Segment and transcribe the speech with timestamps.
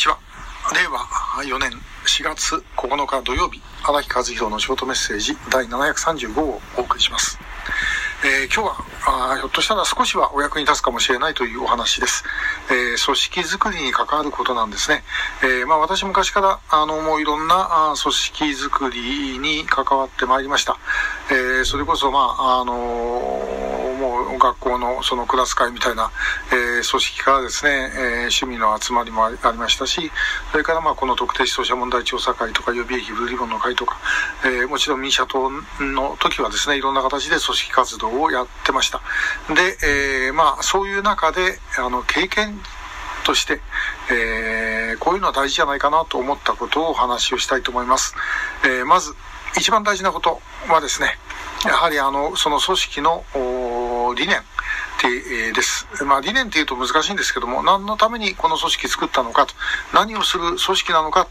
[0.00, 0.18] ちは。
[0.74, 0.98] 令和
[1.44, 1.70] 4年
[2.06, 7.38] 4月9日土曜日、荒木和弘のショートメッセージ第735をお送りします。
[8.22, 12.24] えー、今日はあひょっとしたら少しはお役に立つかもしれないというお話です。
[12.70, 15.02] えー、組織づくりに関わることなんですね。
[15.42, 20.78] えー、まあ、私昔からあのもういろんなあ組織づくりに関わってまいりました。
[21.30, 23.69] えそれこそまああの
[24.38, 26.10] 学校のそのクラス会みたいな、
[26.52, 30.10] えー、組織からですね、えー、趣味の集まりもありましたし、
[30.52, 33.98] それからまあこの特定失踪者問題調査会とか予備役ブルーリボンの会とか、
[34.44, 39.00] えー、もちろん民社党の時はですね、いろんな形で組織活動をやってました。
[39.54, 39.76] で、
[40.26, 42.60] えー、まあそういう中で、あの、経験
[43.24, 43.60] として、
[44.10, 48.14] えー、こういうのは大事じゃないかなと思ったことをお話をしたいと思います。
[48.64, 49.14] えー、まず、
[49.56, 51.18] 一番大事なことはですね、
[51.64, 53.24] やはりあの、その組織の
[54.14, 54.40] 理念
[55.54, 55.86] です。
[56.04, 59.54] まあ理念っていうと難しいんですけども、何のためにこの組織作ったのかと、
[59.94, 61.28] 何をする組織なのか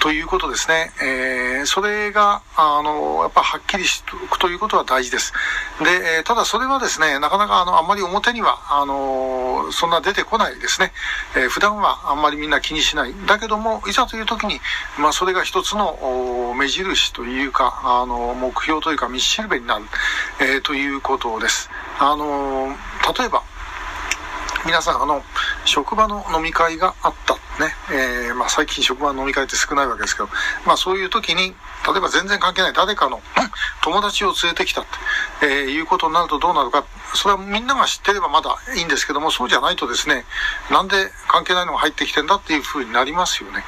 [0.00, 0.92] ということですね。
[1.00, 5.32] えー、それが、あの、やっぱはっきりしておくということは大事です。
[5.78, 10.92] で、えただそれはですね、なかなかあの、あんまり表には、あの、そんな出てこないですね。
[11.36, 13.14] えー、普段はあんまりみんな気にしない。
[13.26, 14.60] だけども、いざという時に、
[14.98, 19.84] まあそれが一つの目印というか、あの、目標というか、道しるべになる、
[20.40, 21.70] えー、ということです。
[22.04, 22.66] あの、
[23.16, 23.44] 例えば、
[24.66, 25.22] 皆さん、あの、
[25.64, 27.34] 職場の飲み会があった。
[27.60, 30.28] ね、えー、まあ最近職場の飲み会って少ないわけですけど、
[30.66, 31.54] まあそういう時に、
[31.86, 33.20] 例えば全然関係ない誰かの
[33.82, 34.84] 友達を連れてきたっ
[35.40, 40.24] て、えー、いうことになるとどうなるか、それはみんなが知ってればまだいいんですけども、そうじゃないとですね、
[40.70, 43.64] なんで関係ないのが入ってきてんだっていうふうになりますよね。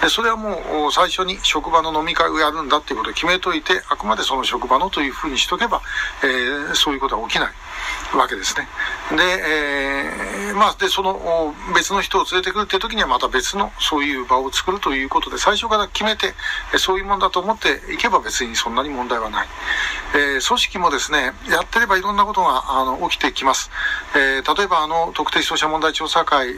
[0.00, 5.82] でそれはもう最初に職場の飲み会をやるんだっていうことを決めといて、あくまでその職場のというふうにしとけば、
[6.22, 8.68] えー、そういうことは起きないわけですね。
[9.16, 16.34] で、えー、まあ、で、その別の人を連れてくるっていう時にはまた別のそういう場を作るということで、最初から決めて、
[16.78, 19.48] そういうもんだと思っていけば別にそんなに問題はない。
[20.14, 23.70] えー、組織もですね、やってればいろんなことがあの起きてきます。
[24.14, 26.48] えー、例えばあの特定消費者問題調査会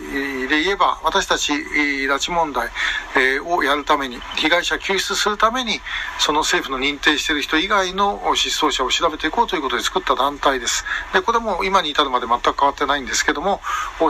[0.48, 2.68] で言えば、私たち拉致問題、
[3.16, 5.80] えー、をやるために、被害者救出するために、
[6.18, 10.84] その政府の認定している人以外の失踪者を調べていこうということで作った団体です。
[11.12, 13.60] で、これも今に至るまで全く変わってないんですけども、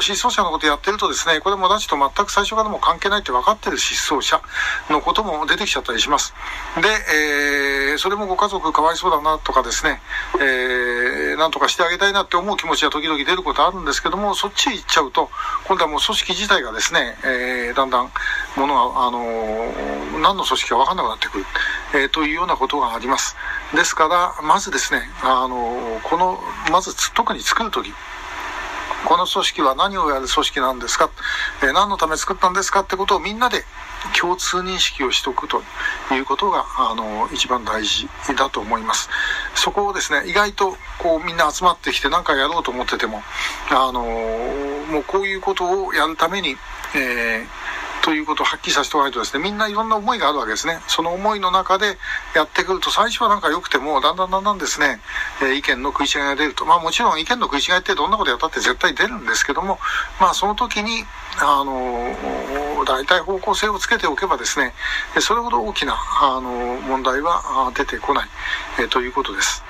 [0.01, 4.41] 失踪者のことやってるとですね、これも拉致と全く最初からも関係ないって分かってる失踪者
[4.91, 6.35] のことも出てきちゃったりします。
[6.77, 10.01] で、え、それもご家族かわいそうだなとかですね、
[10.41, 15.31] えー、なんとかしてあげたいなって思う気持ちは時々出ることあるんですけども、そっちへ行っちゃうと、
[15.67, 18.11] 今度はもう組織自体がですね、えー、だんだん
[18.57, 21.45] ものが、あのー、何の組織か分かんなくなってくる、
[21.95, 23.37] えー、というようなことがあります。
[23.75, 26.39] ですから、まずですね、あのー、この、
[26.71, 27.93] まず特に作るとき、
[29.05, 31.11] この組織は何をやる組織なんですか、
[31.63, 33.65] えー、何のため作ったんですかってことをみんなで
[34.19, 35.63] 共通認識をしておくと
[36.13, 39.09] いうことが、あの、一番大事だと思います。
[39.55, 43.23] そこをですね、意外とこうみんな集まってきて何かやろうと思ってても、
[43.71, 46.57] あの、もうこういうことをやるために、
[46.95, 47.61] えー
[48.03, 50.81] ということをはっきりさせておかないとですね、みんないろんな思いがあるわけですね。
[50.89, 51.99] その思いの中で
[52.35, 55.01] やってくると、最初はなんか良くても、だんだんだんだんですね、
[55.43, 56.65] え、意見の食い違いが出ると。
[56.65, 59.79] まあもちろん意見の食い違いってどんなことやったって絶対出るんですけども、
[60.19, 61.05] まあその時に、
[61.39, 64.75] あのー、大体方向性をつけておけばですね、
[65.21, 66.51] それほど大きな、あの、
[66.89, 68.29] 問題は出てこない、
[68.79, 69.65] えー、ということです。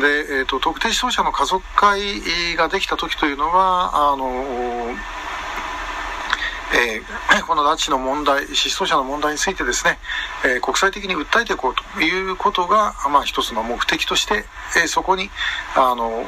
[0.00, 4.94] で、えっ、と、特定失踪者の家族会ができた時というのは、あの
[6.74, 9.98] えー、この拉致の問題、失踪者の問題についてですね、
[10.44, 14.44] えー、国際的に訴えていこうということが、まあ一つの目的として、
[14.76, 15.30] えー、そこに、
[15.74, 16.24] あの、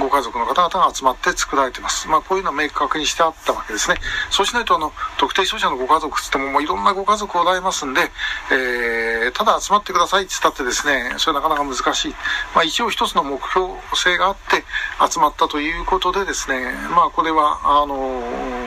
[0.00, 2.08] ご家族の方々が集まって作られています。
[2.08, 3.96] まあこういうのは明確にしてあったわけですね。
[4.30, 8.10] そうしないと、あの、特定失踪者のご家族つっても、もういろんなご家族おられますんで、
[8.50, 12.14] えー、ただ集まってくださいって言ったってですね、それはなかなか難しい。
[12.54, 14.64] まあ一応一つの目標性があって
[15.12, 18.65] 集まったということでですね、まあこれは、あの、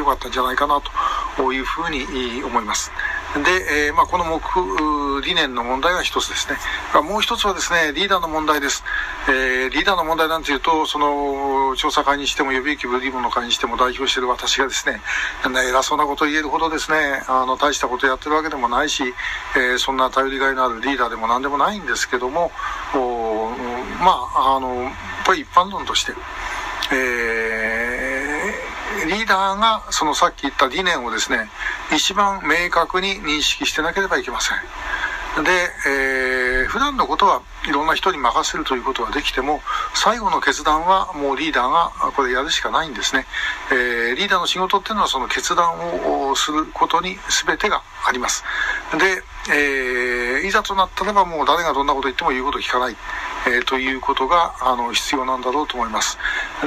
[0.00, 0.80] 良かったんじゃないかな
[1.36, 2.90] というふうに思います。
[3.44, 4.40] で、えー、まあ、この目
[5.22, 6.56] 理念の問題は一つですね。
[7.02, 8.82] もう一つはですね、リーダーの問題です。
[9.28, 15.00] えー、リーダーの問題なんていうと、その、調査会にしても予備役ブリームの会にしても代表している私がですね、
[15.44, 19.14] 偉そうなことを言えるほどですね、あの、大したことやってるわけでもないし、
[19.54, 22.50] えー、そんな頼りがいのあるリーダーでも何でもないんですけども、
[24.00, 24.92] まあ、あの、やっ
[25.24, 26.12] ぱり一般論として、
[26.90, 27.19] えー
[29.20, 31.50] リーダーがそのさっき言った理念をですね、
[31.94, 35.44] 一番明確に認識してなければいけません。
[35.44, 35.50] で、
[35.86, 39.60] えー、普段のことはいろんな人に任せるということはできても、
[39.94, 43.26] 最後の決断はもうリーダーがこれやるしかないんですね。
[43.70, 48.42] えー、リーダーの仕事っていうのはその決断をすることに全てがあります。
[48.98, 49.22] で、
[49.52, 52.96] えー、いざとなったらばもう誰がどんなこと言っても言うこと聞かない。
[53.46, 56.18] えー、ということがあの必要なんだろうと思います。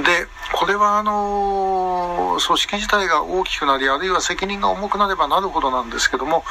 [0.02, 6.44] で、これはあの組織自体が大きくなり、あるいは責任が重くなればなるほどなんですけども、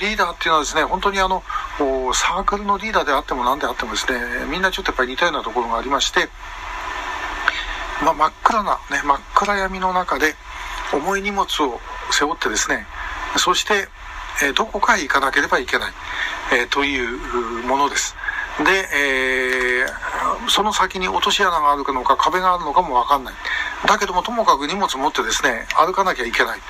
[0.00, 1.42] リーダーっていうのはですね、本当にあの
[2.12, 4.18] サークルのリーダーであっても何であってもですね、
[4.50, 6.28] みんなちょっとやっぱり似たようなところがありまして、
[8.04, 10.34] まあ、真っ暗な、ね、真っ暗闇の中で
[10.92, 12.86] 重い荷物を背負ってですね、
[13.36, 13.88] そして、
[14.42, 15.92] えどこかへ行かなければいけない、
[16.52, 17.18] えという
[17.66, 18.16] ものです。
[18.64, 23.34] で、えー、その先に落とし穴があるのか壁があるのかもわかんない。
[23.86, 26.60] だけどもともかく荷物持ってですね、歩かなきゃいけない。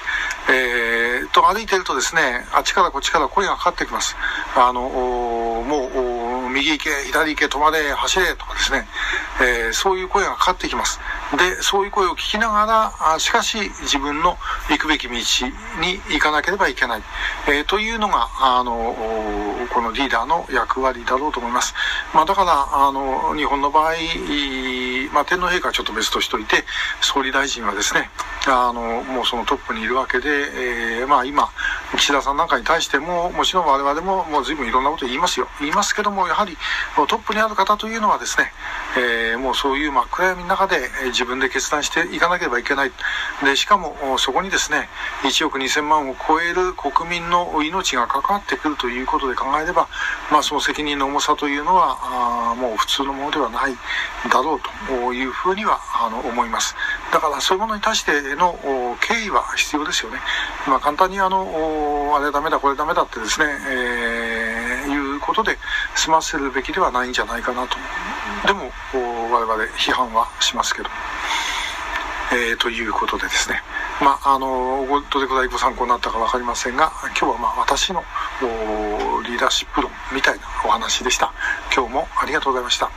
[0.48, 4.16] えー、と歩いてるとですね、あっちからこっちから声がかかってきます。
[4.56, 8.88] あの、もう、右行け、左行け、止まれ、走れとかですね、
[9.40, 11.00] えー、そういう声がかかってきます。
[11.36, 14.36] で、そういう声を聞きながら、しかし自分の
[14.68, 15.20] 行くべき道に
[16.10, 17.02] 行かなければいけない、
[17.48, 18.96] えー、というのが、あの、
[19.72, 21.74] このリーダーの役割だろうと思います。
[22.12, 23.92] まあ、だから、あの、日本の場合、
[25.12, 26.64] まあ、天皇陛下はちょっと別としておいて、
[27.00, 28.10] 総理大臣はですね、
[28.46, 30.28] あの、もうそのトップにいるわけで、
[31.00, 31.50] えー、まあ今、
[31.96, 35.48] 岸田さんなんかに対しても、もちろん我々ももう随分いろんなこと言いますよ。
[35.58, 36.56] 言いますけども、やはり
[36.94, 38.52] トップにある方というのはですね、
[38.96, 42.92] えー、もうそういう真っ暗闇の中で自分で決断していかなければいけない。
[43.42, 44.88] で、しかもそこにですね、
[45.25, 49.88] 1億2000万を超える国民の命が関わってくるということで考えれば、
[50.31, 51.98] まあその責任の重さというのは、
[52.52, 53.75] あもう普通のものではない
[54.31, 56.76] だろうというふうにはあの思います。
[57.12, 58.58] だからそういうものに対しての
[59.00, 60.18] 敬意は必要ですよね。
[60.68, 65.58] まあ簡単にあの、あれダメだ、これダメだってですね、えー、いうことで
[65.96, 67.76] 済ませるべきではないんじゃないかなと。
[68.46, 70.88] でも、我々批判はしますけど。
[72.32, 73.60] えー、ということでですね。
[74.00, 78.04] まあ、あの、どれくらいご参考になったか分かりませんが、今日はまあ私の
[79.24, 81.32] リーダーシップ論みたいなお話でした。
[81.74, 82.88] 今日もありがとうございました。